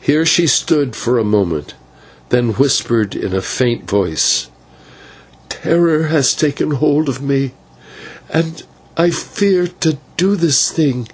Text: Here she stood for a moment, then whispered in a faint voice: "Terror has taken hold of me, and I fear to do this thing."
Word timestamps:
Here 0.00 0.24
she 0.24 0.46
stood 0.46 0.94
for 0.94 1.18
a 1.18 1.24
moment, 1.24 1.74
then 2.28 2.50
whispered 2.50 3.16
in 3.16 3.34
a 3.34 3.42
faint 3.42 3.90
voice: 3.90 4.46
"Terror 5.48 6.04
has 6.04 6.34
taken 6.36 6.70
hold 6.70 7.08
of 7.08 7.20
me, 7.20 7.52
and 8.30 8.62
I 8.96 9.10
fear 9.10 9.66
to 9.80 9.98
do 10.16 10.36
this 10.36 10.70
thing." 10.70 11.08